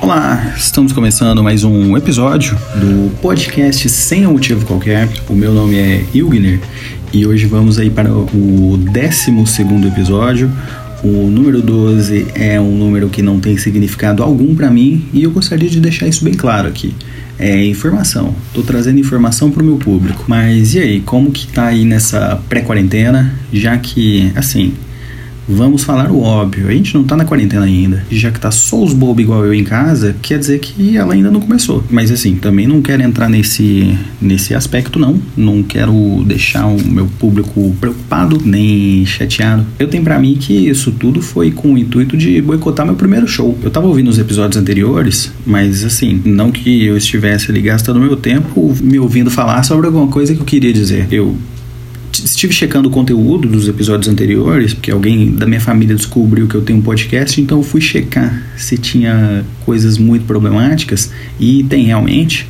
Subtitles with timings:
[0.00, 5.06] Olá, estamos começando mais um episódio do podcast Sem um Motivo Qualquer.
[5.28, 6.58] O meu nome é Ilgner
[7.12, 10.50] e hoje vamos aí para o 12 episódio.
[11.02, 15.30] O número 12 é um número que não tem significado algum para mim e eu
[15.30, 16.92] gostaria de deixar isso bem claro aqui.
[17.38, 20.24] É informação, tô trazendo informação para o meu público.
[20.26, 23.32] Mas e aí, como que tá aí nessa pré-quarentena?
[23.52, 24.72] Já que, assim,
[25.48, 28.04] Vamos falar o óbvio, a gente não tá na quarentena ainda.
[28.10, 31.30] Já que tá só os bobos igual eu em casa, quer dizer que ela ainda
[31.30, 31.82] não começou.
[31.88, 35.18] Mas assim, também não quero entrar nesse, nesse aspecto, não.
[35.34, 39.64] Não quero deixar o meu público preocupado nem chateado.
[39.78, 43.26] Eu tenho para mim que isso tudo foi com o intuito de boicotar meu primeiro
[43.26, 43.56] show.
[43.62, 48.16] Eu tava ouvindo os episódios anteriores, mas assim, não que eu estivesse ali gastando meu
[48.16, 51.08] tempo me ouvindo falar sobre alguma coisa que eu queria dizer.
[51.10, 51.36] Eu
[52.12, 56.62] estive checando o conteúdo dos episódios anteriores, porque alguém da minha família descobriu que eu
[56.62, 62.46] tenho um podcast, então eu fui checar se tinha coisas muito problemáticas e tem realmente.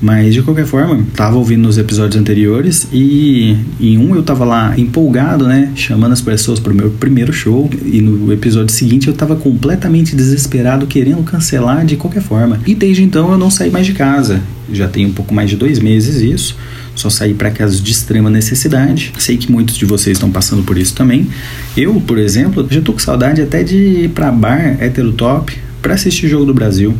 [0.00, 4.78] Mas de qualquer forma, tava ouvindo nos episódios anteriores e em um eu tava lá
[4.78, 9.14] empolgado, né, chamando as pessoas para o meu primeiro show e no episódio seguinte eu
[9.14, 12.60] tava completamente desesperado querendo cancelar de qualquer forma.
[12.66, 14.42] E desde então eu não saí mais de casa.
[14.70, 16.56] Já tem um pouco mais de dois meses isso
[16.96, 19.12] só sair para casos de extrema necessidade.
[19.18, 21.28] Sei que muitos de vocês estão passando por isso também.
[21.76, 26.26] Eu, por exemplo, já tô com saudade até de ir para bar heterotop para assistir
[26.26, 26.96] jogo do Brasil.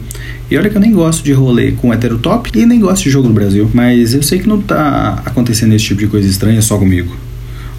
[0.48, 3.26] E olha que eu nem gosto de rolê com heterotop e nem gosto de jogo
[3.26, 6.78] do Brasil, mas eu sei que não tá acontecendo esse tipo de coisa estranha só
[6.78, 7.12] comigo.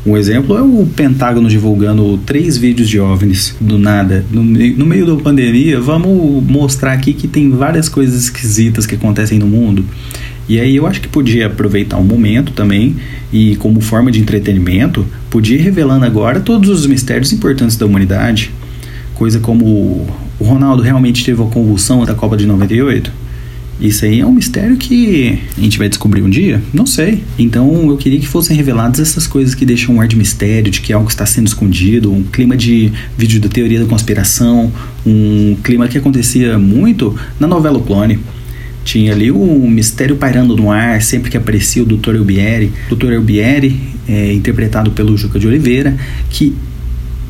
[0.06, 4.26] Um exemplo é o Pentágono divulgando três vídeos de OVNIs do nada.
[4.30, 9.40] No, no, meio da pandemia, vamos mostrar aqui que tem várias coisas esquisitas que acontecem
[9.40, 9.86] no mundo.
[10.50, 12.98] E aí eu acho que podia aproveitar um momento também
[13.32, 18.52] e como forma de entretenimento, podia ir revelando agora todos os mistérios importantes da humanidade,
[19.14, 20.06] coisa como
[20.40, 23.28] o Ronaldo realmente teve a convulsão da Copa de 98.
[23.80, 26.62] Isso aí é um mistério que a gente vai descobrir um dia?
[26.74, 27.24] Não sei.
[27.38, 30.82] Então eu queria que fossem reveladas essas coisas que deixam um ar de mistério, de
[30.82, 34.72] que algo está sendo escondido, um clima de vídeo da teoria da conspiração,
[35.06, 38.18] um clima que acontecia muito na novela o Clone.
[38.84, 42.16] Tinha ali um mistério pairando no ar sempre que aparecia o Dr.
[42.16, 42.72] Elbieri.
[42.90, 43.12] Dr.
[43.12, 45.96] Elbieri, é, interpretado pelo Juca de Oliveira,
[46.30, 46.56] que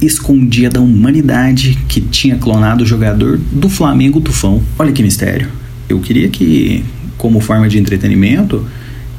[0.02, 4.62] escondia da humanidade que tinha clonado o jogador do Flamengo Tufão.
[4.78, 5.50] Olha que mistério.
[5.90, 6.84] Eu queria que,
[7.18, 8.66] como forma de entretenimento,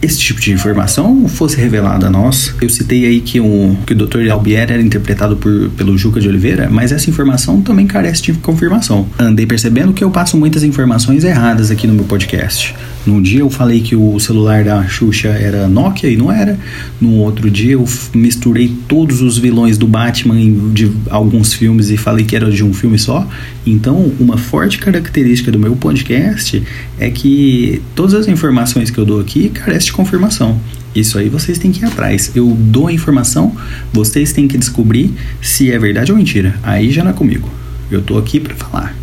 [0.01, 2.55] esse tipo de informação fosse revelada a nós.
[2.61, 4.31] Eu citei aí que o, que o Dr.
[4.31, 9.09] Albier era interpretado por, pelo Juca de Oliveira, mas essa informação também carece de confirmação.
[9.19, 12.75] Andei percebendo que eu passo muitas informações erradas aqui no meu podcast.
[13.09, 16.59] Num dia eu falei que o celular da Xuxa era Nokia e não era.
[17.01, 20.35] No outro dia eu misturei todos os vilões do Batman
[20.75, 23.27] de alguns filmes e falei que era de um filme só.
[23.67, 26.63] Então, uma forte característica do meu podcast
[27.01, 30.61] é que todas as informações que eu dou aqui carecem de confirmação.
[30.95, 32.33] Isso aí vocês têm que ir atrás.
[32.35, 33.57] Eu dou a informação,
[33.91, 36.57] vocês têm que descobrir se é verdade ou mentira.
[36.63, 37.49] Aí já não é comigo.
[37.91, 38.95] Eu tô aqui para falar.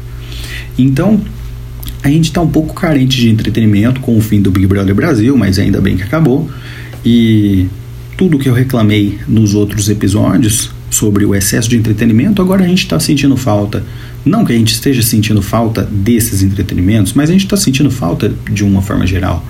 [0.78, 1.20] Então,
[2.06, 5.36] a gente está um pouco carente de entretenimento com o fim do Big Brother Brasil,
[5.36, 6.48] mas ainda bem que acabou.
[7.04, 7.66] E
[8.16, 12.84] tudo que eu reclamei nos outros episódios sobre o excesso de entretenimento, agora a gente
[12.84, 13.84] está sentindo falta.
[14.24, 18.32] Não que a gente esteja sentindo falta desses entretenimentos, mas a gente está sentindo falta
[18.52, 19.44] de uma forma geral.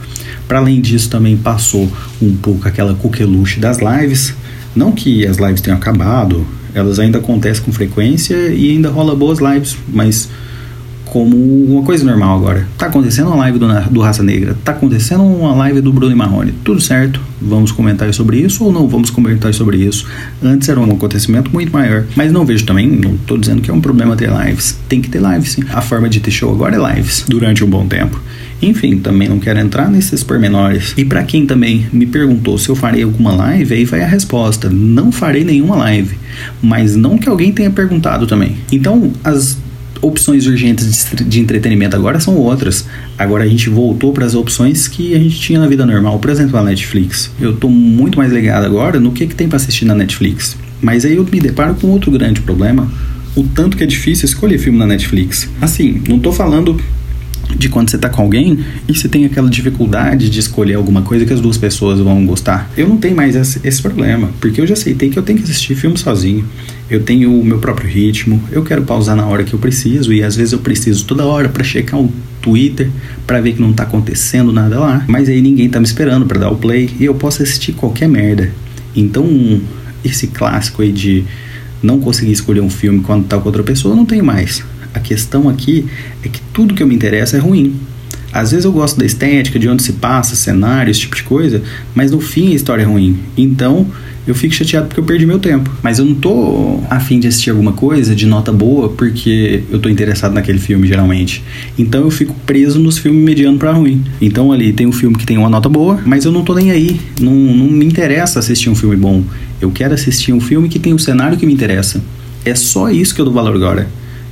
[0.47, 4.33] Para além disso, também passou um pouco aquela coqueluche das lives.
[4.73, 9.39] Não que as lives tenham acabado, elas ainda acontecem com frequência e ainda rola boas
[9.39, 10.29] lives, mas
[11.15, 12.67] como uma coisa normal agora.
[12.77, 16.15] Tá acontecendo uma live do, do Raça Negra, tá acontecendo uma live do Bruno e
[16.15, 20.05] Marrone, tudo certo, vamos comentar sobre isso ou não vamos comentar sobre isso?
[20.43, 23.73] Antes era um acontecimento muito maior, mas não vejo também, não tô dizendo que é
[23.73, 25.63] um problema ter lives, tem que ter lives sim.
[25.69, 28.21] A forma de ter show agora é lives, durante um bom tempo.
[28.61, 30.93] Enfim, também não quero entrar nesses pormenores.
[30.97, 34.69] E para quem também me perguntou se eu farei alguma live, aí vai a resposta:
[34.69, 36.17] não farei nenhuma live.
[36.61, 38.57] Mas não que alguém tenha perguntado também.
[38.71, 39.57] Então, as
[40.01, 42.85] opções urgentes de, entretenimento agora são outras.
[43.17, 46.29] Agora a gente voltou para as opções que a gente tinha na vida normal, por
[46.29, 47.31] exemplo, a Netflix.
[47.39, 50.57] Eu tô muito mais ligado agora no que, que tem para assistir na Netflix.
[50.81, 52.91] Mas aí eu me deparo com outro grande problema,
[53.35, 55.49] o tanto que é difícil escolher filme na Netflix.
[55.61, 56.79] Assim, não tô falando
[57.57, 61.25] de quando você tá com alguém e você tem aquela dificuldade de escolher alguma coisa
[61.25, 62.69] que as duas pessoas vão gostar.
[62.75, 65.43] Eu não tenho mais esse, esse, problema, porque eu já aceitei que eu tenho que
[65.43, 66.45] assistir filme sozinho.
[66.89, 70.23] Eu tenho o meu próprio ritmo, eu quero pausar na hora que eu preciso e
[70.23, 72.11] às vezes eu preciso toda hora para checar o
[72.41, 72.89] Twitter
[73.25, 76.39] para ver que não tá acontecendo nada lá, mas aí ninguém tá me esperando para
[76.39, 78.51] dar o play e eu posso assistir qualquer merda.
[78.95, 79.25] Então,
[80.03, 81.23] esse clássico aí de
[81.81, 84.63] não conseguir escolher um filme quando tá com outra pessoa, não tenho mais
[84.95, 85.85] a questão aqui
[86.23, 87.75] é que tudo que eu me interessa é ruim.
[88.31, 91.61] Às vezes eu gosto da estética, de onde se passa, cenário, esse tipo de coisa,
[91.93, 93.17] mas no fim a história é ruim.
[93.37, 93.87] Então
[94.27, 95.69] eu fico chateado porque eu perdi meu tempo.
[95.81, 99.87] Mas eu não tô afim de assistir alguma coisa de nota boa porque eu tô
[99.87, 101.43] interessado naquele filme, geralmente.
[101.77, 104.03] Então eu fico preso nos filmes mediano para ruim.
[104.19, 106.71] Então ali tem um filme que tem uma nota boa, mas eu não tô nem
[106.71, 106.99] aí.
[107.21, 109.23] Não, não me interessa assistir um filme bom.
[109.61, 112.03] Eu quero assistir um filme que tem um cenário que me interessa.
[112.43, 113.87] É só isso que eu dou valor agora.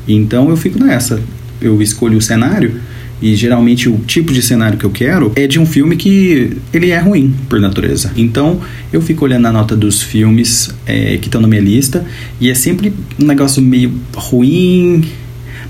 [0.08, 1.22] Então eu fico nessa.
[1.62, 2.80] Eu escolho o cenário
[3.22, 6.90] e geralmente o tipo de cenário que eu quero é de um filme que ele
[6.90, 8.12] é ruim por natureza.
[8.18, 8.60] Então
[8.92, 12.06] eu fico olhando a nota dos filmes é, que estão na minha lista
[12.40, 15.06] e é sempre um negócio meio ruim.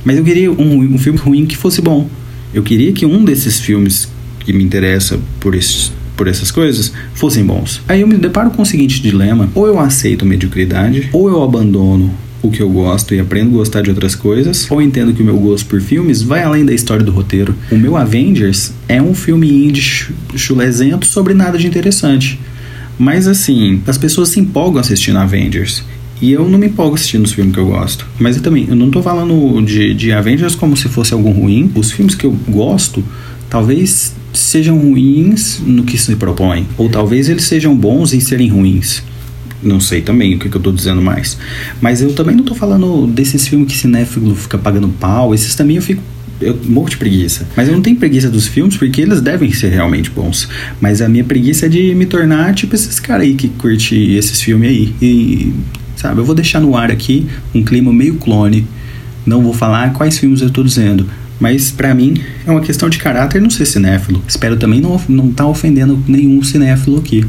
[0.04, 2.10] Mas eu queria um, um filme ruim que fosse bom.
[2.54, 4.10] Eu queria que um desses filmes
[4.40, 7.82] que me interessa por esses por essas coisas fossem bons.
[7.88, 12.14] Aí eu me deparo com o seguinte dilema: ou eu aceito mediocridade, ou eu abandono
[12.44, 15.26] o que eu gosto e aprendo a gostar de outras coisas, ou entendo que o
[15.26, 17.56] meu gosto por filmes vai além da história do roteiro.
[17.72, 19.82] O meu Avengers é um filme indie
[20.36, 22.38] chulezento sobre nada de interessante.
[23.00, 25.84] Mas assim, as pessoas se empolgam assistindo Avengers.
[26.22, 28.06] E eu não me empolgo assistindo os filmes que eu gosto.
[28.20, 31.72] Mas eu também, eu não tô falando de, de Avengers como se fosse algo ruim.
[31.76, 33.04] Os filmes que eu gosto,
[33.50, 36.68] talvez sejam ruins no que se propõem.
[36.78, 39.04] Ou talvez eles sejam bons em serem ruins.
[39.64, 41.38] Não sei também o que, que eu tô dizendo mais.
[41.82, 45.34] Mas eu também não tô falando desses filmes que cinéfilo fica pagando pau.
[45.34, 46.02] Esses também eu fico
[46.42, 47.48] eu morro de preguiça.
[47.56, 50.48] Mas eu não tenho preguiça dos filmes porque eles devem ser realmente bons.
[50.80, 54.42] Mas a minha preguiça é de me tornar tipo esses caras aí que curte esses
[54.42, 54.96] filmes aí.
[55.02, 55.54] E,
[55.96, 58.68] sabe, eu vou deixar no ar aqui um clima meio clone.
[59.26, 61.08] Não vou falar quais filmes eu tô dizendo.
[61.40, 64.22] Mas para mim é uma questão de caráter não ser cinéfilo.
[64.28, 67.26] Espero também não, não tá ofendendo nenhum cinéfilo aqui.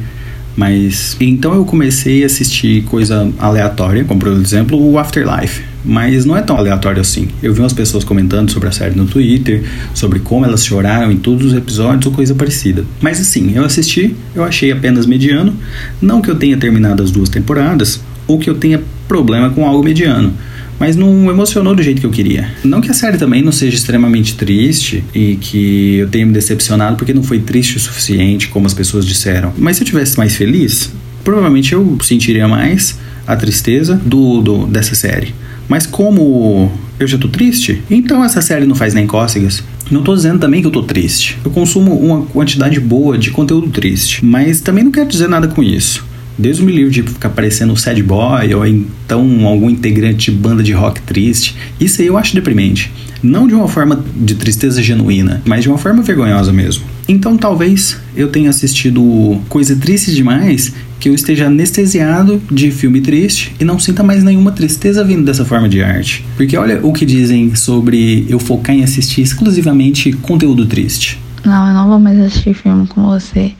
[0.56, 5.62] Mas então eu comecei a assistir coisa aleatória, como por exemplo o Afterlife.
[5.84, 7.28] Mas não é tão aleatório assim.
[7.42, 9.62] Eu vi umas pessoas comentando sobre a série no Twitter,
[9.92, 12.84] sobre como elas choraram em todos os episódios ou coisa parecida.
[13.02, 15.54] Mas assim, eu assisti, eu achei apenas mediano.
[16.00, 19.84] Não que eu tenha terminado as duas temporadas, ou que eu tenha problema com algo
[19.84, 20.32] mediano
[20.78, 22.50] mas não emocionou do jeito que eu queria.
[22.64, 26.96] Não que a série também não seja extremamente triste e que eu tenha me decepcionado
[26.96, 29.52] porque não foi triste o suficiente, como as pessoas disseram.
[29.56, 30.92] Mas se eu tivesse mais feliz,
[31.22, 35.34] provavelmente eu sentiria mais a tristeza do, do dessa série.
[35.68, 39.62] Mas como eu já tô triste, então essa série não faz nem cócegas.
[39.90, 41.38] Não tô dizendo também que eu tô triste.
[41.44, 45.62] Eu consumo uma quantidade boa de conteúdo triste, mas também não quero dizer nada com
[45.62, 46.04] isso.
[46.36, 50.62] Deus me livre de ficar parecendo um sad boy ou então algum integrante de banda
[50.62, 51.56] de rock triste.
[51.78, 52.90] Isso aí eu acho deprimente.
[53.22, 56.84] Não de uma forma de tristeza genuína, mas de uma forma vergonhosa mesmo.
[57.08, 63.54] Então talvez eu tenha assistido coisa triste demais que eu esteja anestesiado de filme triste
[63.60, 66.24] e não sinta mais nenhuma tristeza vindo dessa forma de arte.
[66.36, 71.18] Porque olha o que dizem sobre eu focar em assistir exclusivamente conteúdo triste.
[71.44, 73.52] Não, eu não vou mais assistir filme com você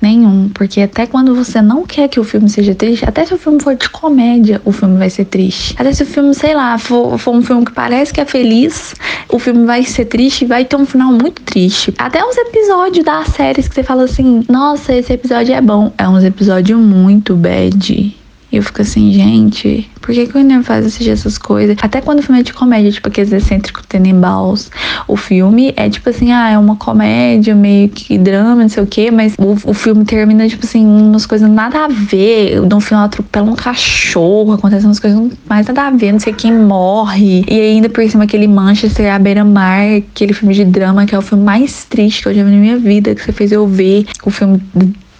[0.00, 3.38] nenhum, porque até quando você não quer que o filme seja triste, até se o
[3.38, 5.74] filme for de comédia, o filme vai ser triste.
[5.78, 8.94] Até se o filme, sei lá, for, for um filme que parece que é feliz,
[9.28, 11.92] o filme vai ser triste e vai ter um final muito triste.
[11.98, 15.92] Até uns episódios das séries que você fala assim, nossa, esse episódio é bom.
[15.98, 18.17] É uns episódios muito bad.
[18.58, 21.76] Eu fico assim, gente, por que, que o William faz assistir essas coisas?
[21.80, 24.68] Até quando o filme é de comédia, tipo aqueles excêntricos Tenenbaums.
[25.06, 28.86] O filme é tipo assim, ah, é uma comédia, meio que drama, não sei o
[28.86, 32.60] quê, mas o, o filme termina, tipo assim, umas coisas nada a ver.
[32.62, 36.52] No final atropela um cachorro, acontece umas coisas mais nada a ver, não sei quem
[36.52, 37.44] morre.
[37.48, 41.22] E ainda por cima aquele Manchester à beira-mar, aquele filme de drama que é o
[41.22, 44.04] filme mais triste que eu já vi na minha vida, que você fez eu ver.
[44.24, 44.60] O filme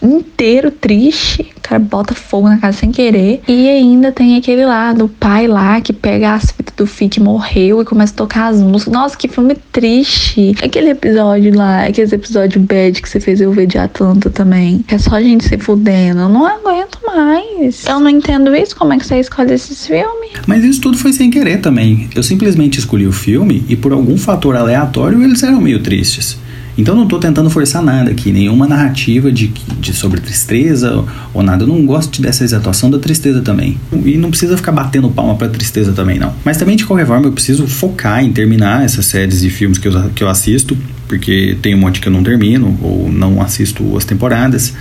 [0.02, 1.46] inteiro triste.
[1.56, 3.42] O cara bota fogo na casa sem querer.
[3.46, 7.20] E ainda tem aquele lá do pai lá que pega as fitas do filho que
[7.20, 8.92] morreu e começa a tocar as músicas.
[8.92, 10.54] Nossa, que filme triste.
[10.62, 14.84] Aquele episódio lá, aquele episódio bad que você fez eu ver de Atlanta também.
[14.86, 16.20] Que é só a gente se fudendo.
[16.20, 17.84] Eu não aguento mais.
[17.86, 18.76] Eu não entendo isso.
[18.76, 20.30] Como é que você escolhe esses filmes?
[20.46, 22.08] Mas isso tudo foi sem querer também.
[22.14, 26.38] Eu simplesmente escolhi o filme e por algum fator aleatório eles eram meio tristes.
[26.78, 31.04] Então não estou tentando forçar nada aqui, nenhuma narrativa de, de sobre tristeza
[31.34, 31.64] ou nada.
[31.64, 33.76] Eu não gosto dessa exaltação da tristeza também.
[34.04, 36.32] E não precisa ficar batendo palma pra tristeza também, não.
[36.44, 39.88] Mas também, de qualquer forma, eu preciso focar em terminar essas séries e filmes que
[39.88, 40.78] eu, que eu assisto,
[41.08, 44.74] porque tem um monte que eu não termino ou não assisto as temporadas,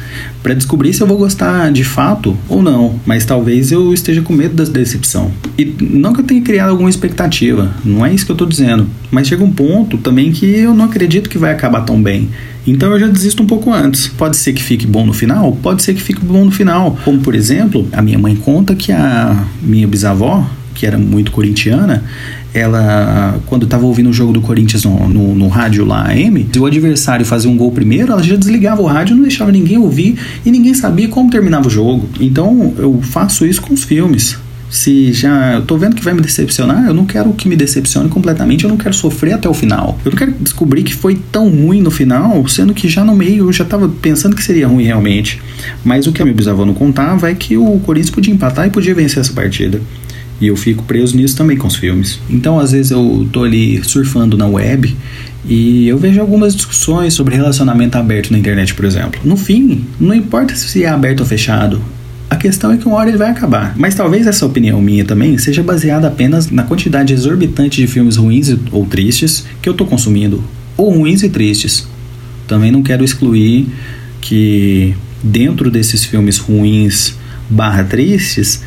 [0.43, 2.99] para descobrir se eu vou gostar de fato ou não.
[3.05, 5.31] Mas talvez eu esteja com medo da decepção.
[5.57, 8.87] E não que eu tenha criado alguma expectativa, não é isso que eu tô dizendo.
[9.09, 12.29] Mas chega um ponto também que eu não acredito que vai acabar tão bem.
[12.67, 14.07] Então eu já desisto um pouco antes.
[14.07, 15.57] Pode ser que fique bom no final?
[15.63, 16.99] Pode ser que fique bom no final.
[17.05, 20.45] Como por exemplo, a minha mãe conta que a minha bisavó,
[20.77, 22.03] que era muito corintiana,
[22.53, 26.59] ela, quando estava ouvindo o jogo do Corinthians no, no, no rádio lá, AM, se
[26.59, 30.17] o adversário fazia um gol primeiro, ela já desligava o rádio, não deixava ninguém ouvir
[30.45, 32.07] e ninguém sabia como terminava o jogo.
[32.19, 34.37] Então eu faço isso com os filmes
[34.69, 38.09] se já eu tô vendo que vai me decepcionar, eu não quero que me decepcione
[38.09, 39.97] completamente, eu não quero sofrer até o final.
[40.03, 43.47] Eu não quero descobrir que foi tão ruim no final, sendo que já no meio
[43.47, 45.41] eu já tava pensando que seria ruim realmente.
[45.83, 48.69] Mas o que a minha bisavó não contava é que o Corinthians podia empatar e
[48.69, 49.81] podia vencer essa partida.
[50.39, 52.19] E eu fico preso nisso também com os filmes.
[52.29, 54.95] Então, às vezes eu tô ali surfando na web
[55.47, 59.19] e eu vejo algumas discussões sobre relacionamento aberto na internet, por exemplo.
[59.23, 61.81] No fim, não importa se é aberto ou fechado,
[62.29, 63.73] a questão é que uma hora ele vai acabar.
[63.77, 68.53] Mas talvez essa opinião minha também seja baseada apenas na quantidade exorbitante de filmes ruins
[68.71, 70.43] ou tristes que eu estou consumindo.
[70.75, 71.87] Ou ruins e tristes.
[72.45, 73.67] Também não quero excluir
[74.19, 77.15] que dentro desses filmes ruins
[77.49, 78.61] barra tristes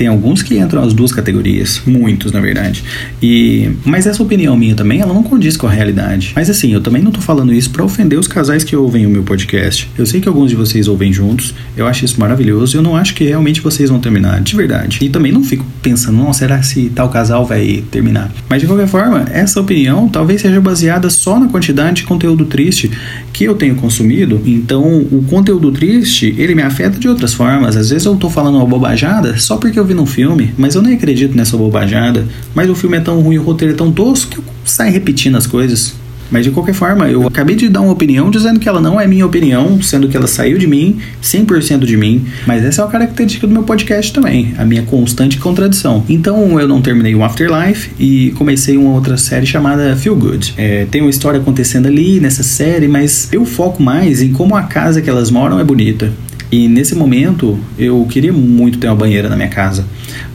[0.00, 2.82] tem alguns que entram as duas categorias, muitos na verdade.
[3.22, 6.32] E mas essa opinião minha também, ela não condiz com a realidade.
[6.34, 9.10] Mas assim, eu também não tô falando isso para ofender os casais que ouvem o
[9.10, 9.90] meu podcast.
[9.98, 12.96] Eu sei que alguns de vocês ouvem juntos, eu acho isso maravilhoso e eu não
[12.96, 15.00] acho que realmente vocês vão terminar, de verdade.
[15.02, 18.32] E também não fico pensando, não, será se tal casal vai terminar?
[18.48, 22.90] Mas de qualquer forma, essa opinião talvez seja baseada só na quantidade de conteúdo triste
[23.34, 24.40] que eu tenho consumido.
[24.46, 27.76] Então, o conteúdo triste, ele me afeta de outras formas.
[27.76, 30.94] Às vezes eu tô falando uma bobajada só porque eu vi filme, mas eu nem
[30.94, 32.26] acredito nessa bobajada.
[32.54, 35.36] Mas o filme é tão ruim, o roteiro é tão tosco que eu saio repetindo
[35.36, 35.94] as coisas.
[36.30, 39.06] Mas de qualquer forma, eu acabei de dar uma opinião dizendo que ela não é
[39.06, 42.24] minha opinião, sendo que ela saiu de mim, 100% de mim.
[42.46, 46.04] Mas essa é uma característica do meu podcast também, a minha constante contradição.
[46.08, 50.54] Então eu não terminei o Afterlife e comecei uma outra série chamada Feel Good.
[50.56, 54.62] É, tem uma história acontecendo ali nessa série, mas eu foco mais em como a
[54.62, 56.12] casa que elas moram é bonita.
[56.50, 59.86] E nesse momento eu queria muito ter uma banheira na minha casa.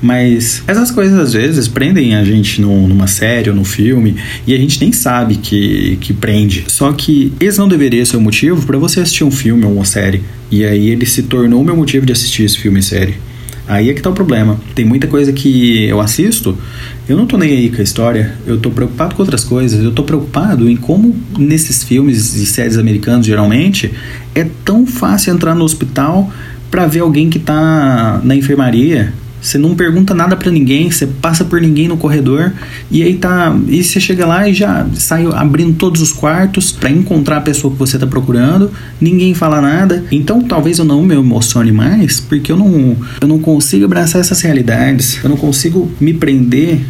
[0.01, 4.15] Mas essas coisas às vezes prendem a gente no, numa série ou no filme
[4.47, 6.65] e a gente nem sabe que, que prende.
[6.67, 9.85] Só que esse não deveria ser o motivo para você assistir um filme ou uma
[9.85, 10.21] série.
[10.49, 13.15] E aí ele se tornou o meu motivo de assistir esse filme e série.
[13.67, 14.59] Aí é que tá o problema.
[14.75, 16.57] Tem muita coisa que eu assisto,
[17.07, 19.83] eu não tô nem aí com a história, eu tô preocupado com outras coisas.
[19.83, 23.91] Eu tô preocupado em como nesses filmes e séries americanos, geralmente,
[24.33, 26.31] é tão fácil entrar no hospital
[26.69, 29.13] para ver alguém que tá na enfermaria
[29.45, 32.51] você não pergunta nada para ninguém, você passa por ninguém no corredor
[32.89, 36.89] e aí tá, e você chega lá e já sai abrindo todos os quartos para
[36.89, 40.03] encontrar a pessoa que você tá procurando, ninguém fala nada.
[40.11, 44.41] Então, talvez eu não me emocione mais, porque eu não eu não consigo abraçar essas
[44.41, 45.23] realidades.
[45.23, 46.81] Eu não consigo me prender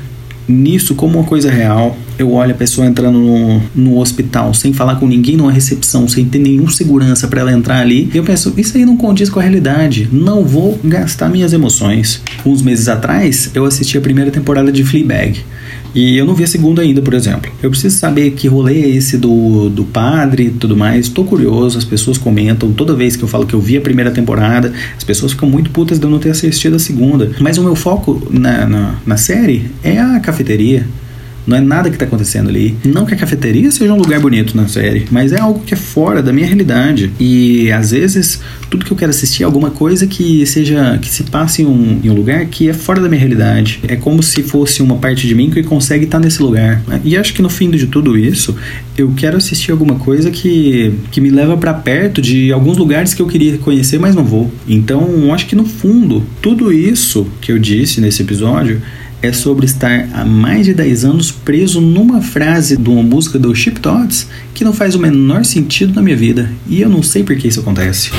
[0.48, 1.98] nisso como uma coisa real.
[2.18, 6.26] Eu olho a pessoa entrando no, no hospital sem falar com ninguém numa recepção, sem
[6.26, 8.10] ter nenhum segurança para ela entrar ali.
[8.14, 10.08] E eu penso, isso aí não condiz com a realidade.
[10.12, 12.22] Não vou gastar minhas emoções.
[12.46, 15.44] Uns meses atrás, eu assisti a primeira temporada de Fleabag.
[15.96, 17.50] E eu não vi a segunda ainda, por exemplo.
[17.64, 21.08] Eu preciso saber que rolê é esse do, do padre e tudo mais.
[21.08, 22.74] Tô curioso, as pessoas comentam.
[22.74, 25.72] Toda vez que eu falo que eu vi a primeira temporada, as pessoas ficam muito
[25.72, 27.32] putas de eu não ter assistido a segunda.
[27.40, 30.86] Mas o meu foco na, na, na série é a cafeteria.
[31.46, 32.76] Não é nada que está acontecendo ali.
[32.84, 35.78] Não que a cafeteria seja um lugar bonito na série, mas é algo que é
[35.78, 37.12] fora da minha realidade.
[37.20, 41.24] E às vezes tudo que eu quero assistir é alguma coisa que seja que se
[41.24, 43.80] passe em um, em um lugar que é fora da minha realidade.
[43.88, 46.82] É como se fosse uma parte de mim que consegue estar nesse lugar.
[47.04, 48.56] E acho que no fim de tudo isso,
[48.98, 53.22] eu quero assistir alguma coisa que, que me leva para perto de alguns lugares que
[53.22, 54.52] eu queria conhecer, mas não vou.
[54.68, 58.82] Então, acho que no fundo, tudo isso que eu disse nesse episódio
[59.22, 63.54] é sobre estar há mais de 10 anos preso numa frase de uma música do
[63.56, 67.24] Chip Tots que não faz o menor sentido na minha vida e eu não sei
[67.24, 68.12] por que isso acontece.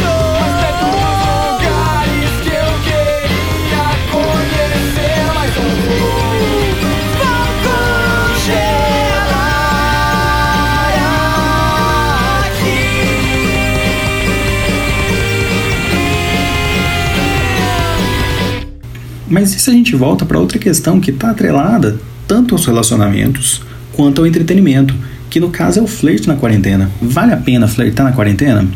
[19.37, 23.61] Mas se a gente volta para outra questão que está atrelada tanto aos relacionamentos
[23.93, 24.95] quanto ao entretenimento,
[25.29, 26.91] que no caso é o flerte na quarentena.
[27.03, 28.67] Vale a pena flertar na quarentena?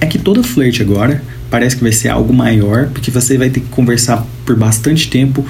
[0.00, 3.60] É que toda flerte agora parece que vai ser algo maior, porque você vai ter
[3.60, 5.46] que conversar por bastante tempo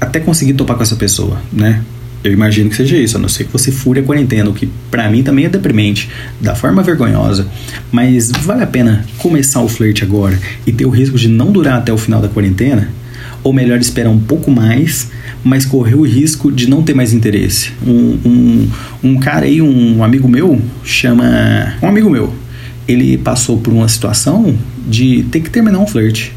[0.00, 1.80] até conseguir topar com essa pessoa, né?
[2.24, 4.68] Eu imagino que seja isso, a não ser que você fure a quarentena, o que
[4.90, 7.46] para mim também é deprimente, da forma vergonhosa.
[7.92, 10.36] Mas vale a pena começar o flerte agora
[10.66, 12.88] e ter o risco de não durar até o final da quarentena?
[13.42, 15.10] Ou melhor, esperar um pouco mais,
[15.42, 17.72] mas correr o risco de não ter mais interesse?
[17.86, 18.68] Um, um,
[19.02, 21.74] um cara aí, um amigo meu, chama.
[21.82, 22.34] Um amigo meu,
[22.86, 24.54] ele passou por uma situação
[24.86, 26.34] de ter que terminar um flerte.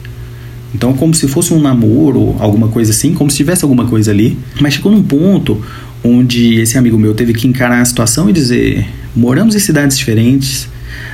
[0.73, 4.37] Então, como se fosse um namoro, alguma coisa assim, como se tivesse alguma coisa ali.
[4.59, 5.61] Mas chegou num ponto
[6.03, 10.67] onde esse amigo meu teve que encarar a situação e dizer: moramos em cidades diferentes,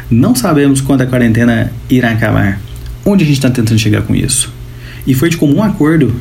[0.10, 2.62] não sabemos quando a quarentena irá acabar.
[3.06, 4.52] Onde a gente está tentando chegar com isso?
[5.10, 6.14] E foi de comum acordo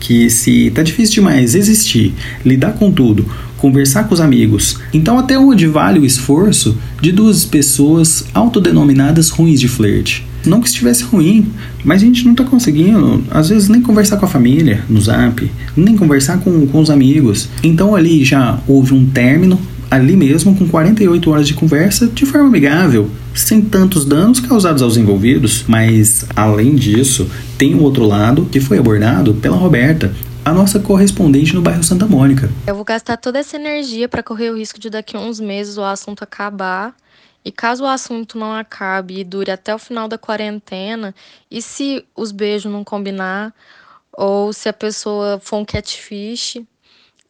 [0.00, 3.26] que se tá difícil demais existir, lidar com tudo,
[3.58, 9.60] conversar com os amigos, então até onde vale o esforço de duas pessoas autodenominadas ruins
[9.60, 10.26] de flerte?
[10.46, 11.52] Não que estivesse ruim,
[11.84, 15.50] mas a gente não tá conseguindo, às vezes, nem conversar com a família no zap,
[15.76, 17.50] nem conversar com, com os amigos.
[17.62, 22.48] Então ali já houve um término, ali mesmo, com 48 horas de conversa, de forma
[22.48, 25.64] amigável, sem tantos danos causados aos envolvidos.
[25.66, 27.26] Mas, além disso,
[27.60, 30.10] tem um outro lado que foi abordado pela Roberta,
[30.42, 32.48] a nossa correspondente no bairro Santa Mônica.
[32.66, 35.76] Eu vou gastar toda essa energia para correr o risco de daqui a uns meses
[35.76, 36.96] o assunto acabar
[37.44, 41.14] e caso o assunto não acabe e dure até o final da quarentena,
[41.50, 43.54] e se os beijos não combinar,
[44.10, 46.62] ou se a pessoa for um catfish,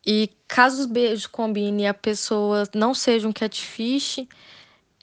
[0.07, 4.21] e caso os beijos combinem e a pessoa não seja um catfish,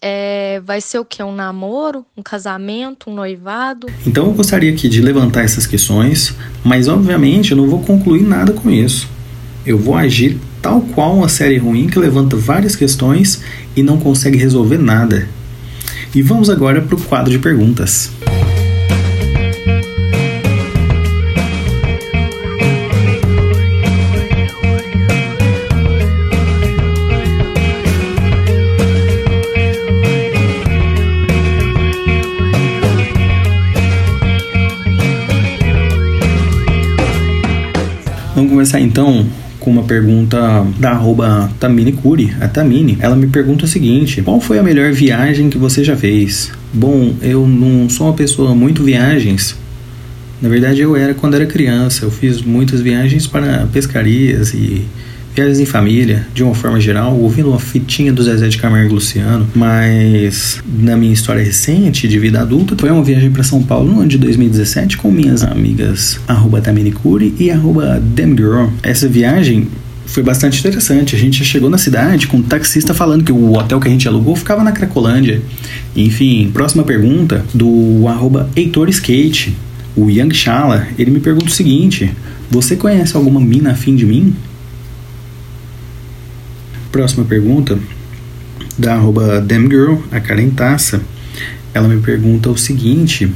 [0.02, 1.22] é, vai ser o que?
[1.24, 2.06] Um namoro?
[2.16, 3.10] Um casamento?
[3.10, 3.88] Um noivado?
[4.06, 8.54] Então eu gostaria aqui de levantar essas questões, mas obviamente eu não vou concluir nada
[8.54, 9.10] com isso.
[9.66, 13.42] Eu vou agir tal qual uma série ruim que levanta várias questões
[13.76, 15.28] e não consegue resolver nada.
[16.16, 18.12] E vamos agora para o quadro de perguntas.
[38.38, 39.26] Vamos começar então
[39.60, 41.50] com uma pergunta da arroba
[42.04, 42.96] Curi, a Tamini.
[43.02, 46.52] Ela me pergunta o seguinte: Qual foi a melhor viagem que você já fez?
[46.72, 49.58] Bom, eu não sou uma pessoa muito viagens.
[50.40, 52.06] Na verdade, eu era quando era criança.
[52.06, 54.86] Eu fiz muitas viagens para pescarias e
[55.38, 58.94] viagens em família, de uma forma geral, ouvindo uma fitinha do Zezé de Camargo e
[58.94, 63.92] Luciano, mas na minha história recente de vida adulta, foi uma viagem para São Paulo
[63.92, 68.70] no ano de 2017 com minhas amigas arroba Taminicuri e arroba Demgirl.
[68.82, 69.68] Essa viagem
[70.08, 71.16] foi bastante interessante.
[71.16, 74.08] A gente chegou na cidade com um taxista falando que o hotel que a gente
[74.08, 75.40] alugou ficava na Cracolândia.
[75.96, 79.56] Enfim, próxima pergunta do arroba Heitor Skate.
[79.96, 82.12] O Young Shala, ele me pergunta o seguinte:
[82.50, 84.34] Você conhece alguma mina afim de mim?
[86.92, 87.78] Próxima pergunta,
[88.78, 91.02] da arroba Damgirl, a Karen Taça.
[91.74, 93.30] Ela me pergunta o seguinte: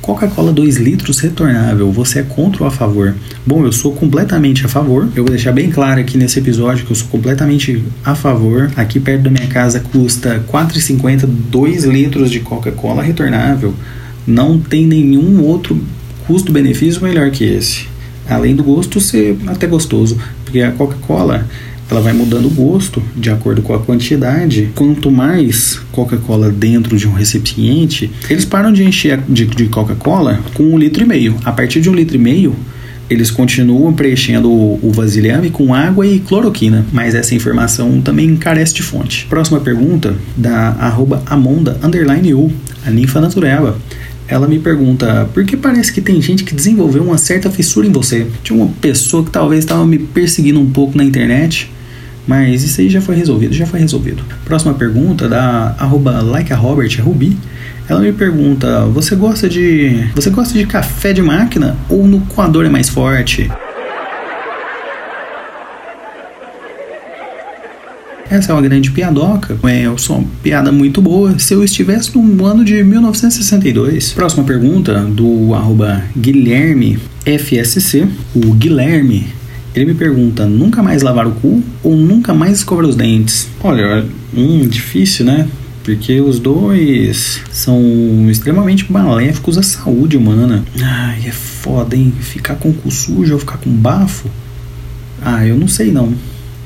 [0.00, 3.14] Coca-Cola 2 litros retornável, você é contra ou a favor?
[3.46, 5.08] Bom, eu sou completamente a favor.
[5.14, 8.70] Eu vou deixar bem claro aqui nesse episódio que eu sou completamente a favor.
[8.74, 13.74] Aqui perto da minha casa custa R$ 4,50 2 litros de Coca-Cola retornável.
[14.26, 15.78] Não tem nenhum outro
[16.26, 17.86] custo-benefício melhor que esse.
[18.28, 21.46] Além do gosto ser até gostoso, porque a Coca-Cola
[21.90, 24.70] ela vai mudando o gosto de acordo com a quantidade.
[24.74, 30.64] Quanto mais Coca-Cola dentro de um recipiente, eles param de encher de, de Coca-Cola com
[30.64, 31.36] um litro e meio.
[31.44, 32.54] A partir de um litro e meio,
[33.08, 38.82] eles continuam preenchendo o, vasilhame com água e cloroquina, mas essa informação também carece de
[38.82, 39.26] fonte.
[39.26, 42.52] Próxima pergunta da arroba Amonda underline U,
[42.84, 43.78] a ninfa natureba
[44.30, 47.90] ela me pergunta por que parece que tem gente que desenvolveu uma certa fissura em
[47.90, 48.26] você.
[48.42, 51.70] Tinha uma pessoa que talvez estava me perseguindo um pouco na internet
[52.28, 54.22] mas isso aí já foi resolvido, já foi resolvido.
[54.44, 56.20] Próxima pergunta da arroba
[57.02, 57.38] Rubi.
[57.88, 60.06] Ela me pergunta: você gosta de.
[60.14, 63.50] Você gosta de café de máquina ou no coador é mais forte?
[68.30, 69.58] Essa é uma grande piadoca.
[69.66, 71.38] É, uma piada muito boa.
[71.38, 74.12] Se eu estivesse no ano de 1962.
[74.12, 78.06] Próxima pergunta do arroba Guilherme FSC.
[78.34, 79.28] O Guilherme
[79.74, 83.48] ele me pergunta: nunca mais lavar o cu ou nunca mais escovar os dentes?
[83.62, 84.04] Olha,
[84.36, 85.48] hum, difícil, né?
[85.82, 87.80] Porque os dois são
[88.30, 90.62] extremamente maléficos à saúde humana.
[90.82, 92.12] Ai, é foda, hein?
[92.20, 94.28] Ficar com o cu sujo ou ficar com bafo?
[95.22, 96.12] Ah, eu não sei não.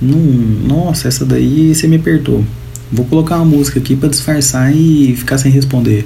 [0.00, 2.44] não nossa, essa daí você me apertou.
[2.90, 6.04] Vou colocar uma música aqui para disfarçar e ficar sem responder.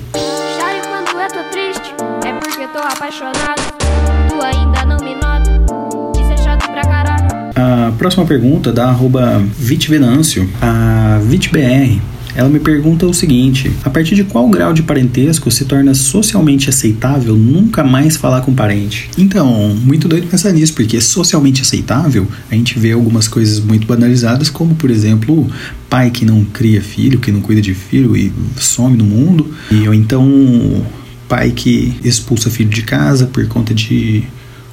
[8.07, 12.01] Próxima pergunta da arroba Vitvenâncio, a VitBR.
[12.37, 16.71] Ela me pergunta o seguinte: a partir de qual grau de parentesco se torna socialmente
[16.71, 19.11] aceitável nunca mais falar com parente?
[19.19, 24.49] Então, muito doido pensar nisso, porque socialmente aceitável, a gente vê algumas coisas muito banalizadas,
[24.49, 25.51] como por exemplo,
[25.91, 29.89] pai que não cria filho, que não cuida de filho e some no mundo, e
[29.89, 30.87] ou então
[31.29, 34.23] pai que expulsa filho de casa por conta de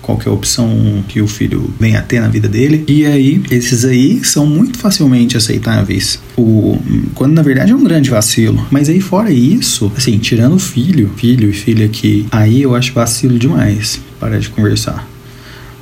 [0.03, 2.83] qualquer opção que o filho venha a ter na vida dele.
[2.87, 6.19] E aí, esses aí são muito facilmente aceitáveis.
[6.37, 6.77] O,
[7.15, 8.63] quando na verdade é um grande vacilo.
[8.69, 12.93] Mas aí, fora isso, assim, tirando o filho, filho e filha aqui, aí eu acho
[12.93, 13.99] vacilo demais.
[14.19, 15.07] Parar de conversar.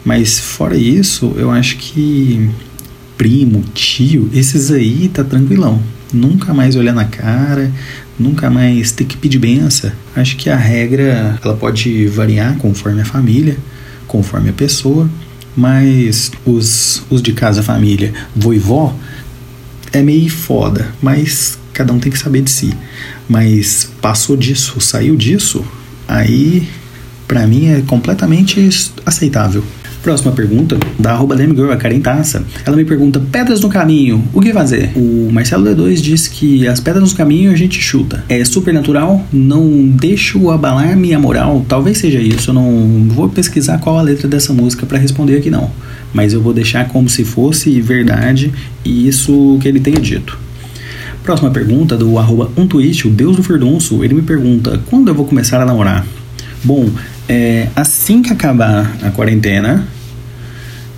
[0.06, 2.50] Mas fora isso, eu acho que
[3.18, 5.82] primo, tio, esses aí tá tranquilão.
[6.14, 7.72] Nunca mais olhar na cara,
[8.20, 9.92] nunca mais ter que pedir benção.
[10.16, 13.58] Acho que a regra ela pode variar conforme a família,
[14.12, 15.10] conforme a pessoa,
[15.56, 18.94] mas os, os de casa, família, vô e vó,
[19.94, 22.74] é meio foda, mas cada um tem que saber de si.
[23.30, 25.66] Mas passou disso, saiu disso,
[26.10, 26.68] aí
[27.26, 28.70] pra mim é completamente
[29.06, 29.64] aceitável.
[30.02, 32.44] Próxima pergunta, da arroba a Karen Taça.
[32.66, 34.92] Ela me pergunta, pedras no caminho, o que fazer?
[34.96, 38.24] O Marcelo D2 diz que as pedras no caminho a gente chuta.
[38.28, 41.64] É supernatural, não deixo abalar minha moral.
[41.70, 45.52] Talvez seja isso, eu não vou pesquisar qual a letra dessa música para responder aqui
[45.52, 45.70] não.
[46.12, 48.52] Mas eu vou deixar como se fosse verdade
[48.84, 50.38] e isso que ele tenha dito.
[51.24, 54.04] Próxima pergunta do arroba um twist, o Deus do Ferdonço.
[54.04, 56.04] Ele me pergunta, quando eu vou começar a namorar?
[56.64, 56.90] Bom,
[57.32, 59.88] é, assim que acabar a quarentena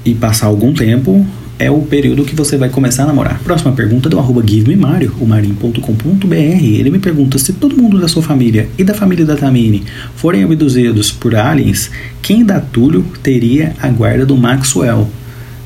[0.04, 1.24] e passar algum tempo,
[1.60, 3.39] é o período que você vai começar a namorar.
[3.43, 6.34] Próxima pergunta do arroba GiveMeMario, o marim.com.br.
[6.34, 9.84] Ele me pergunta se todo mundo da sua família e da família da Tamini
[10.15, 15.08] forem abduzidos por aliens, quem da Túlio teria a guarda do Maxwell?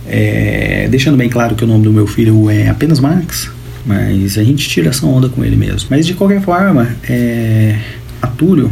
[0.05, 3.49] É, deixando bem claro que o nome do meu filho é apenas Max,
[3.85, 5.87] mas a gente tira essa onda com ele mesmo.
[5.89, 7.79] Mas de qualquer forma, é,
[8.21, 8.69] a Túlio,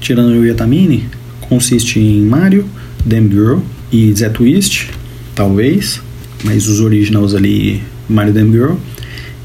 [0.00, 1.19] tirando o Yatamini,
[1.50, 2.64] consiste em Mario,
[3.04, 3.58] Damn Girl
[3.92, 4.88] e Zé Twist,
[5.34, 6.00] talvez,
[6.44, 8.74] mas os originals ali, Mario Damn Girl.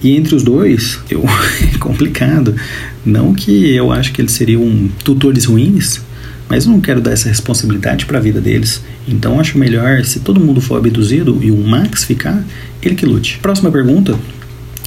[0.04, 1.24] E entre os dois, eu
[1.64, 2.56] é complicado.
[3.04, 6.00] Não que eu acho que eles seriam tutores ruins,
[6.48, 8.84] mas eu não quero dar essa responsabilidade para a vida deles.
[9.08, 12.46] Então acho melhor, se todo mundo for abduzido e o Max ficar,
[12.84, 13.40] ele que lute.
[13.42, 14.16] Próxima pergunta,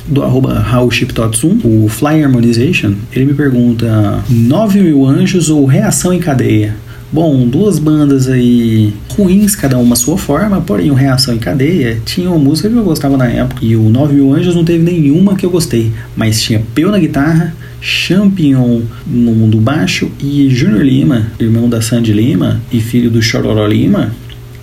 [0.06, 6.20] do arroba RaulShipTotsum, o Fly Harmonization, ele me pergunta 9 mil anjos ou reação em
[6.20, 6.76] cadeia?
[7.10, 11.98] Bom, duas bandas aí ruins, cada uma a sua forma, porém o Reação em Cadeia
[12.04, 14.84] tinha uma música que eu gostava na época e o 9 Mil Anjos não teve
[14.84, 20.82] nenhuma que eu gostei, mas tinha Peu na guitarra, Champion no mundo baixo e Junior
[20.82, 24.12] Lima, irmão da Sandy Lima e filho do Chororó Lima,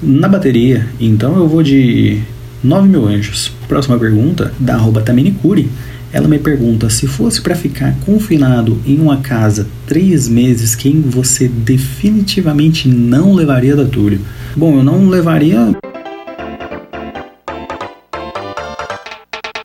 [0.02, 0.88] na bateria.
[1.00, 2.20] Então eu vou de
[2.64, 3.52] 9 Mil Anjos.
[3.68, 5.68] Próxima pergunta, da arroba Taminicuri.
[6.16, 11.46] Ela me pergunta se fosse para ficar confinado em uma casa três meses, quem você
[11.46, 14.22] definitivamente não levaria da Túlio?
[14.56, 15.76] Bom, eu não levaria.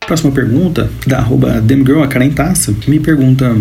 [0.05, 3.55] Próxima pergunta, da arroba Demgirl, a Karen Taça, me pergunta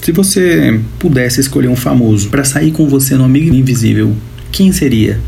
[0.00, 4.14] se você pudesse escolher um famoso para sair com você no Amigo Invisível,
[4.52, 5.18] quem seria?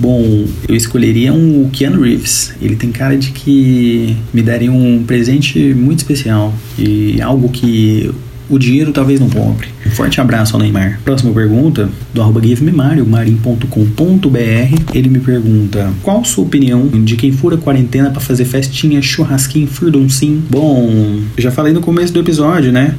[0.00, 2.54] Bom, eu escolheria um Keanu Reeves.
[2.60, 8.10] Ele tem cara de que me daria um presente muito especial e algo que
[8.48, 9.68] o dinheiro talvez não compre.
[9.86, 11.00] Um forte abraço ao Neymar.
[11.04, 14.82] Próxima pergunta, do arroba GiveMeMario, marim.com.br.
[14.92, 20.42] Ele me pergunta, qual sua opinião de quem fura quarentena para fazer festinha, churrasquinho, furduncinho?
[20.50, 22.94] Bom, já falei no começo do episódio, né?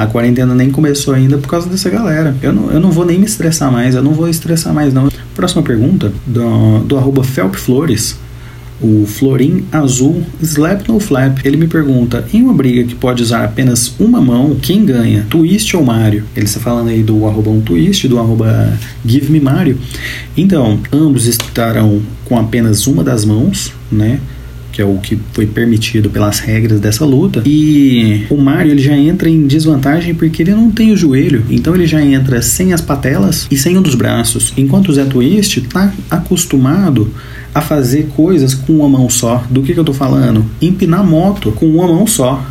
[0.00, 2.34] A quarentena nem começou ainda por causa dessa galera.
[2.40, 5.10] Eu não, eu não vou nem me estressar mais, eu não vou estressar mais não.
[5.34, 8.18] Próxima pergunta, do, do arroba Felp Flores.
[8.80, 11.44] O Florim Azul Slap No Flap.
[11.44, 15.26] Ele me pergunta: em uma briga que pode usar apenas uma mão, quem ganha?
[15.28, 16.24] Twist ou Mario?
[16.34, 18.72] Ele está falando aí do arroba um twist, do arroba
[19.04, 19.78] Give Me Mario.
[20.34, 24.18] Então, ambos estarão com apenas uma das mãos, né?
[24.72, 27.42] Que é o que foi permitido pelas regras dessa luta.
[27.46, 31.74] E o Mario ele já entra em desvantagem porque ele não tem o joelho, então
[31.74, 34.52] ele já entra sem as patelas e sem um dos braços.
[34.56, 37.12] Enquanto o Zé Twist está acostumado
[37.54, 39.44] a fazer coisas com uma mão só.
[39.50, 40.44] Do que, que eu tô falando?
[40.62, 42.44] Empinar moto com uma mão só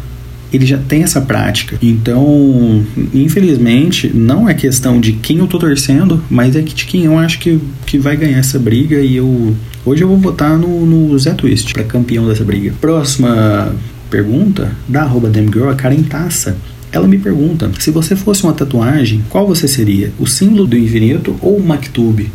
[0.52, 1.78] ele já tem essa prática.
[1.82, 2.84] Então,
[3.14, 7.40] infelizmente, não é questão de quem eu tô torcendo, mas é de quem eu acho
[7.40, 9.56] que, que vai ganhar essa briga e eu.
[9.86, 12.74] Hoje eu vou votar no, no Zé Twist para campeão dessa briga.
[12.82, 13.74] Próxima
[14.10, 16.58] pergunta, da arroba Demgirl, a Karen Taça.
[16.92, 20.12] Ela me pergunta: se você fosse uma tatuagem, qual você seria?
[20.20, 22.30] O símbolo do infinito ou o Maktub?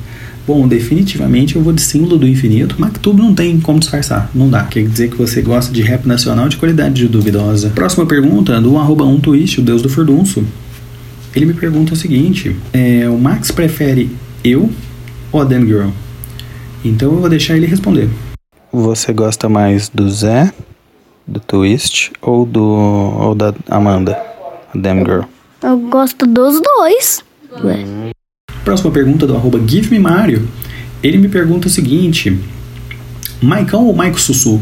[0.47, 2.77] Bom, definitivamente eu vou de símbolo do infinito.
[2.79, 4.65] Maktub não tem como disfarçar, não dá.
[4.65, 7.71] Quer dizer que você gosta de rap nacional de qualidade duvidosa.
[7.71, 10.45] Próxima pergunta, do arroba um twist, o deus do furdunço.
[11.35, 14.11] Ele me pergunta o seguinte: é, o Max prefere
[14.45, 14.71] eu
[15.33, 15.89] ou a Damn Girl?
[16.85, 18.11] Então eu vou deixar ele responder.
[18.71, 20.53] Você gosta mais do Zé,
[21.27, 24.13] do Twist ou do ou da Amanda,
[24.75, 25.23] a Damn Girl?
[25.63, 27.25] Eu gosto dos dois.
[27.63, 28.13] Ué.
[28.65, 30.49] Próxima pergunta do arroba Give Me Mario.
[31.03, 32.37] Ele me pergunta o seguinte:
[33.43, 34.61] Maicão ou Maico Sussu?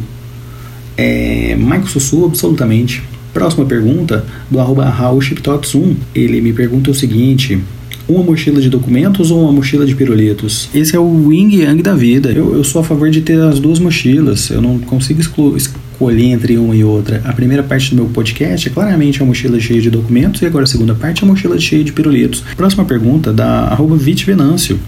[0.96, 3.02] É, Maico Sussu, absolutamente.
[3.32, 5.96] Próxima pergunta do arroba RaulChipTots1.
[6.14, 7.62] Ele me pergunta o seguinte:
[8.08, 10.68] uma mochila de documentos ou uma mochila de pirulitos?
[10.74, 12.30] Esse é o yin yang da vida.
[12.30, 14.50] Eu, eu sou a favor de ter as duas mochilas.
[14.50, 17.20] Eu não consigo escolher entre uma e outra.
[17.24, 20.64] A primeira parte do meu podcast é claramente a mochila cheia de documentos e agora
[20.64, 22.44] a segunda parte é a mochila cheia de pirulitos.
[22.56, 24.78] Próxima pergunta da arroba Venâncio.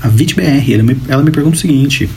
[0.00, 2.08] A VitBR, ela me, ela me pergunta o seguinte: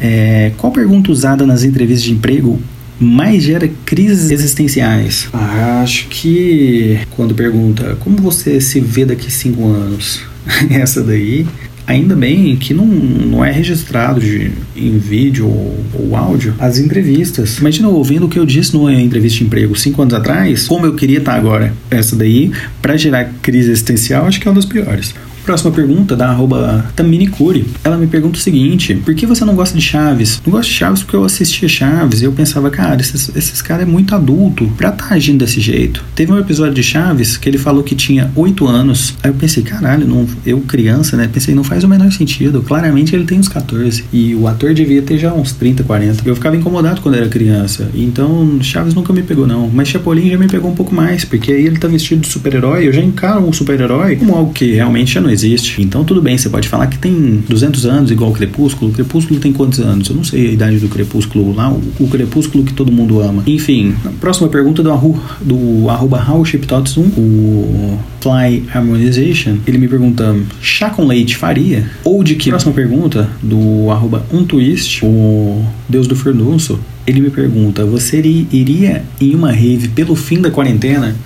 [0.00, 2.58] é, qual pergunta usada nas entrevistas de emprego
[3.02, 5.28] mais gera crises existenciais?
[5.32, 10.22] Ah, acho que quando pergunta como você se vê daqui cinco anos,
[10.70, 11.46] essa daí
[11.84, 17.58] Ainda bem que não, não é registrado de, em vídeo ou, ou, áudio as entrevistas.
[17.58, 20.94] Imagina ouvindo o que eu disse numa entrevista de emprego cinco anos atrás, como eu
[20.94, 21.74] queria estar agora.
[21.90, 25.12] Essa daí, para gerar crise existencial, acho que é uma das piores.
[25.44, 27.66] Próxima pergunta da arroba Taminicuri.
[27.82, 30.40] Ela me pergunta o seguinte: por que você não gosta de Chaves?
[30.44, 33.82] Não gosto de Chaves porque eu assistia Chaves e eu pensava, cara, esses, esses caras
[33.82, 36.04] é muito adulto pra estar tá agindo desse jeito.
[36.14, 39.14] Teve um episódio de Chaves que ele falou que tinha 8 anos.
[39.22, 41.28] Aí eu pensei, caralho, não, eu criança, né?
[41.32, 42.62] Pensei, não faz o menor sentido.
[42.62, 44.04] Claramente ele tem uns 14.
[44.12, 46.22] E o ator devia ter já uns 30, 40.
[46.24, 47.90] Eu ficava incomodado quando era criança.
[47.94, 49.68] Então Chaves nunca me pegou, não.
[49.68, 52.86] Mas Chapolin já me pegou um pouco mais, porque aí ele tá vestido de super-herói.
[52.86, 55.82] Eu já encaro um super-herói como algo que realmente não existe.
[55.82, 58.90] Então tudo bem, você pode falar que tem 200 anos igual o Crepúsculo.
[58.90, 60.08] O Crepúsculo tem quantos anos?
[60.08, 63.42] Eu não sei a idade do Crepúsculo lá, o, o Crepúsculo que todo mundo ama.
[63.46, 69.56] Enfim, próxima pergunta do, arru, do arroba 1, o Fly Harmonization.
[69.66, 71.90] Ele me pergunta, chá com leite faria?
[72.04, 72.50] Ou de que?
[72.50, 76.78] Próxima pergunta do arroba um twist, o Deus do Fernunço.
[77.04, 81.16] Ele me pergunta, você iria em uma rave pelo fim da quarentena?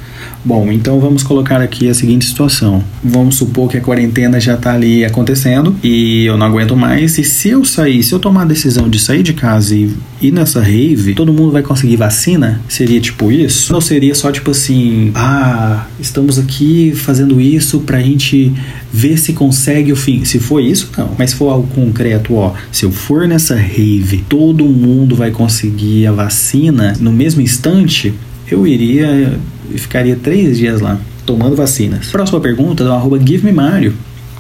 [0.45, 2.83] Bom, então vamos colocar aqui a seguinte situação.
[3.03, 7.19] Vamos supor que a quarentena já está ali acontecendo e eu não aguento mais.
[7.19, 10.33] E se eu sair, se eu tomar a decisão de sair de casa e ir
[10.33, 12.61] nessa rave, todo mundo vai conseguir vacina?
[12.69, 13.75] Seria tipo isso?
[13.75, 18.53] Ou seria só tipo assim, ah, estamos aqui fazendo isso pra gente
[18.93, 20.25] ver se consegue o fim.
[20.25, 21.11] Se for isso, não.
[21.19, 26.07] Mas se for algo concreto, ó, se eu for nessa rave, todo mundo vai conseguir
[26.07, 28.15] a vacina no mesmo instante,
[28.51, 29.39] eu iria
[29.73, 32.07] e ficaria três dias lá tomando vacinas.
[32.11, 33.19] Próxima pergunta do arroba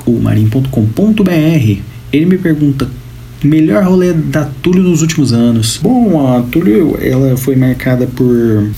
[0.07, 1.81] o marim.com.br.
[2.12, 2.88] Ele me pergunta
[3.45, 5.79] Melhor rolê da Túlio nos últimos anos.
[5.83, 8.27] Bom, a Túlio ela foi marcada por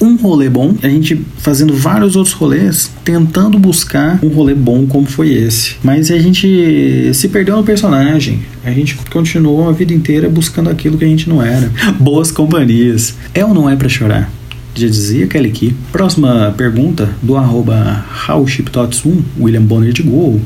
[0.01, 5.07] um rolê bom, a gente fazendo vários outros rolês, tentando buscar um rolê bom como
[5.07, 5.77] foi esse.
[5.83, 8.43] Mas a gente se perdeu no personagem.
[8.64, 11.71] A gente continuou a vida inteira buscando aquilo que a gente não era.
[11.99, 13.14] Boas companhias.
[13.33, 14.38] É ou não é para chorar?
[14.79, 15.75] Já dizia Kelly Key.
[15.91, 20.41] Próxima pergunta do arroba 1 William Bonner de Gol.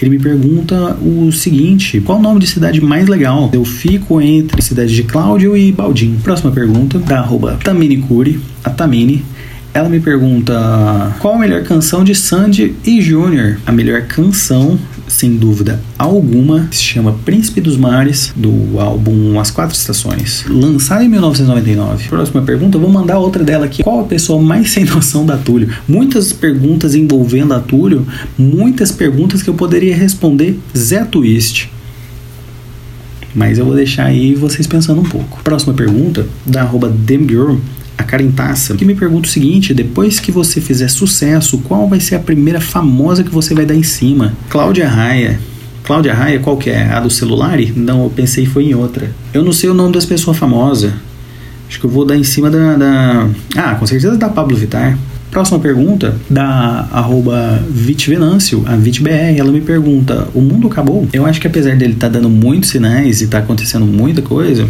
[0.00, 3.50] Ele me pergunta o seguinte: qual o nome de cidade mais legal?
[3.52, 6.14] Eu fico entre cidade de Cláudio e Baldim.
[6.22, 9.24] Próxima pergunta da arroba Tamini Curi, a Tamini.
[9.74, 13.58] Ela me pergunta qual a melhor canção de Sandy e Júnior.
[13.64, 19.76] A melhor canção sem dúvida alguma, se chama Príncipe dos Mares, do álbum As Quatro
[19.76, 22.08] Estações, lançado em 1999.
[22.08, 23.82] Próxima pergunta, vou mandar outra dela aqui.
[23.82, 25.68] Qual a pessoa mais sem noção da Túlio?
[25.86, 28.06] Muitas perguntas envolvendo a Túlio,
[28.38, 31.70] muitas perguntas que eu poderia responder Zé Twist.
[33.34, 35.40] Mas eu vou deixar aí vocês pensando um pouco.
[35.42, 36.92] Próxima pergunta, da arroba
[38.02, 42.00] a Karen Taça, que me pergunta o seguinte: depois que você fizer sucesso, qual vai
[42.00, 44.34] ser a primeira famosa que você vai dar em cima?
[44.48, 45.40] Cláudia Raia.
[45.84, 46.92] Cláudia Raia, qual que é?
[46.92, 47.58] A do celular?
[47.74, 49.10] Não, eu pensei foi em outra.
[49.34, 50.92] Eu não sei o nome das pessoas famosas.
[51.68, 52.76] Acho que eu vou dar em cima da.
[52.76, 53.28] da...
[53.56, 54.98] Ah, com certeza da Pablo Vittar.
[55.30, 61.08] Próxima pergunta, da arroba Vitvenâncio, a VitBR, ela me pergunta: o mundo acabou?
[61.12, 64.68] Eu acho que apesar dele estar tá dando muitos sinais e tá acontecendo muita coisa,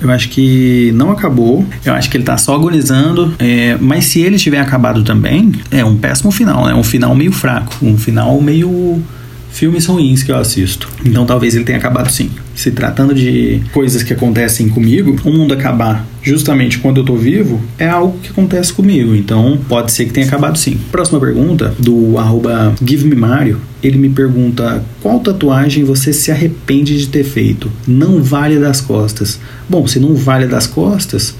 [0.00, 1.66] eu acho que não acabou.
[1.84, 3.34] Eu acho que ele tá só agonizando.
[3.38, 6.74] É, mas se ele tiver acabado também, é um péssimo final, né?
[6.74, 7.76] Um final meio fraco.
[7.82, 9.02] Um final meio
[9.50, 10.88] filmes ruins que eu assisto.
[11.04, 12.30] Então talvez ele tenha acabado sim.
[12.54, 17.60] Se tratando de coisas que acontecem comigo, o mundo acabar justamente quando eu tô vivo
[17.78, 19.14] é algo que acontece comigo.
[19.14, 20.78] Então pode ser que tenha acabado sim.
[20.90, 23.60] Próxima pergunta, do arroba GiveMeMario.
[23.82, 27.70] Ele me pergunta qual tatuagem você se arrepende de ter feito?
[27.86, 29.38] Não vale das costas.
[29.68, 31.34] Bom, se não vale das costas,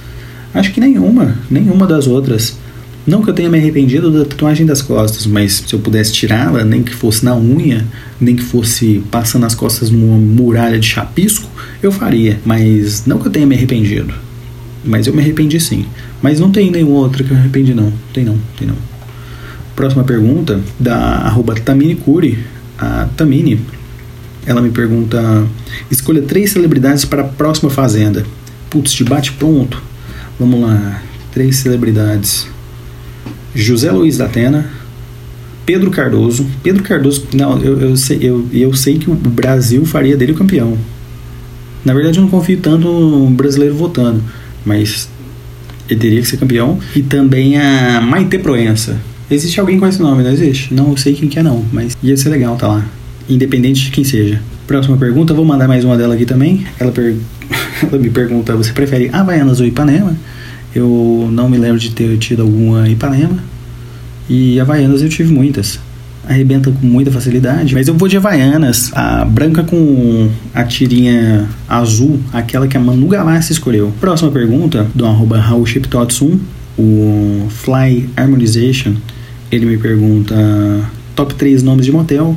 [0.55, 2.57] acho que nenhuma, nenhuma das outras.
[3.09, 6.62] Não que eu tenha me arrependido da tatuagem das costas, mas se eu pudesse tirá-la,
[6.62, 7.87] nem que fosse na unha,
[8.21, 11.49] nem que fosse passando as costas numa muralha de chapisco,
[11.83, 12.38] eu faria.
[12.44, 14.12] Mas não que eu tenha me arrependido.
[14.85, 15.87] Mas eu me arrependi sim.
[16.21, 17.90] Mas não tem nenhuma outra que eu me arrependi, não.
[18.12, 18.77] Tem não, tem não.
[19.75, 22.38] Próxima pergunta, da arroba Tamini Curi.
[22.77, 23.59] A Tamini,
[24.44, 25.47] ela me pergunta:
[25.90, 28.27] escolha três celebridades para a próxima fazenda.
[28.68, 29.83] Putz, de bate pronto.
[30.38, 31.03] Vamos lá.
[31.33, 32.58] Três celebridades.
[33.59, 34.71] José Luiz da Atena,
[35.66, 36.47] Pedro Cardoso.
[36.62, 40.79] Pedro Cardoso, não, eu, eu, sei, eu, eu sei que o Brasil faria dele campeão.
[41.85, 44.23] Na verdade, eu não confio tanto no brasileiro votando,
[44.64, 45.09] mas
[45.90, 46.79] ele teria que ser campeão.
[46.94, 48.97] E também a Maite Proença.
[49.29, 50.73] Existe alguém com esse nome, não existe?
[50.73, 52.87] Não sei quem que é não, mas ia ser legal tá lá.
[53.29, 54.40] Independente de quem seja.
[54.68, 56.64] Próxima pergunta, vou mandar mais uma dela aqui também.
[56.79, 57.16] Ela, per...
[57.83, 60.16] Ela me pergunta, você prefere Havaianas ou Ipanema?
[60.74, 63.38] Eu não me lembro de ter tido alguma Ipanema.
[64.28, 65.78] E Havaianas eu tive muitas.
[66.28, 67.74] Arrebenta com muita facilidade.
[67.74, 68.92] Mas eu vou de Havaianas.
[68.94, 73.92] A branca com a tirinha azul, aquela que a Manu Gavassi escolheu.
[73.98, 76.38] Próxima pergunta, do arroba RaulShipTotsum,
[76.78, 78.94] o Fly Harmonization.
[79.50, 80.37] Ele me pergunta
[81.16, 82.37] top 3 nomes de motel.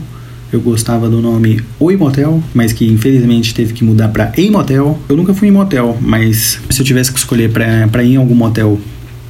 [0.51, 4.99] Eu gostava do nome Oi Motel, mas que infelizmente teve que mudar para Ei Motel.
[5.07, 8.35] Eu nunca fui em motel, mas se eu tivesse que escolher para ir em algum
[8.35, 8.77] motel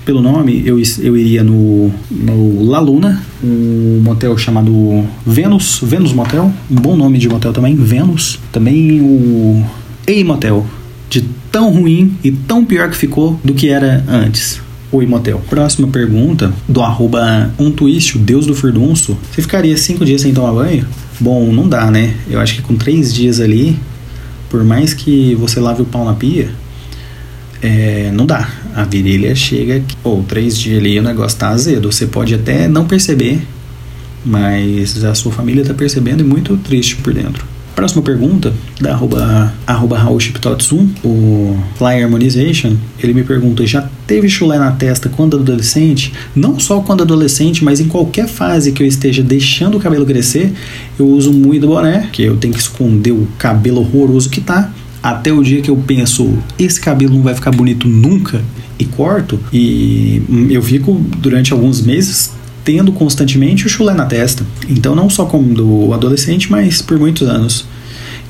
[0.04, 6.52] pelo nome, eu, eu iria no, no La Luna, um motel chamado Venus, Venus Motel,
[6.70, 8.40] um bom nome de motel também, Venus.
[8.52, 9.64] Também o
[10.08, 10.66] Ei Motel,
[11.08, 14.60] de tão ruim e tão pior que ficou do que era antes.
[14.94, 15.42] Oi Motel.
[15.50, 19.18] Próxima pergunta, do arroba um twist, o deus do furdunço.
[19.32, 20.86] Você ficaria cinco dias sem tomar banho?
[21.18, 22.14] Bom, não dá, né?
[22.30, 23.80] Eu acho que com três dias ali,
[24.50, 26.50] por mais que você lave o pau na pia,
[27.62, 28.50] é, não dá.
[28.76, 31.90] A virilha chega, ou três dias ali o negócio tá azedo.
[31.90, 33.42] Você pode até não perceber,
[34.26, 37.51] mas a sua família tá percebendo e muito triste por dentro.
[37.76, 39.98] Próxima pergunta, da arroba, arroba
[41.04, 46.12] o Fly Harmonization, ele me pergunta, já teve chulé na testa quando adolescente?
[46.36, 50.54] Não só quando adolescente, mas em qualquer fase que eu esteja deixando o cabelo crescer,
[51.00, 55.32] eu uso muito boné, que eu tenho que esconder o cabelo horroroso que tá, até
[55.32, 58.42] o dia que eu penso, esse cabelo não vai ficar bonito nunca,
[58.78, 62.32] e corto, e eu fico durante alguns meses
[62.64, 64.46] tendo constantemente o chulé na testa.
[64.70, 67.66] Então, não só como do adolescente, mas por muitos anos.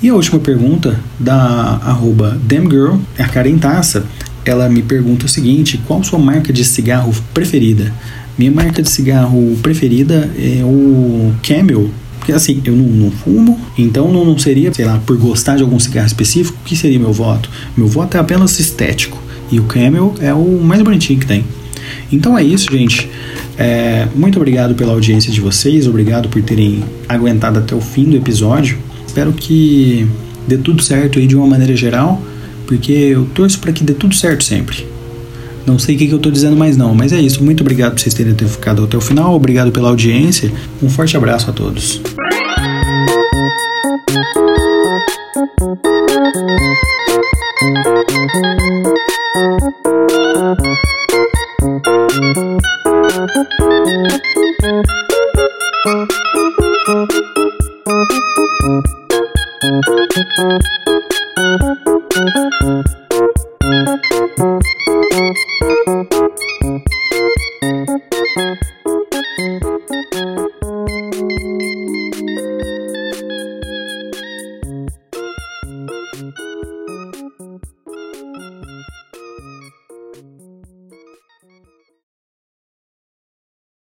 [0.02, 4.04] E a última pergunta, da arroba Damgirl, a Karen Taça,
[4.44, 7.94] ela me pergunta o seguinte: qual sua marca de cigarro preferida?
[8.38, 11.90] Minha marca de cigarro preferida é o Camel.
[12.18, 15.64] Porque assim, eu não, não fumo, então não, não seria, sei lá, por gostar de
[15.64, 17.50] algum cigarro específico, que seria meu voto?
[17.76, 19.20] Meu voto é apenas estético.
[19.52, 21.44] E o Camel é o mais bonitinho que tem.
[22.12, 23.10] Então é isso, gente.
[23.58, 28.16] É, muito obrigado pela audiência de vocês, obrigado por terem aguentado até o fim do
[28.16, 28.78] episódio.
[29.06, 30.08] Espero que
[30.48, 32.22] dê tudo certo aí de uma maneira geral,
[32.66, 34.86] porque eu torço para que dê tudo certo sempre.
[35.66, 37.44] Não sei o que, que eu estou dizendo mais não, mas é isso.
[37.44, 40.52] Muito obrigado por vocês terem ficado até o final, obrigado pela audiência.
[40.82, 42.02] Um forte abraço a todos.